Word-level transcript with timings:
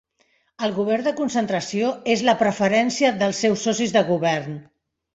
El 0.67 0.71
govern 0.77 1.05
de 1.07 1.13
concentració 1.19 1.93
és 2.15 2.25
la 2.31 2.37
preferència 2.41 3.15
dels 3.23 3.45
seus 3.47 3.71
socis 3.71 3.99
de 4.01 4.07
govern 4.13 4.61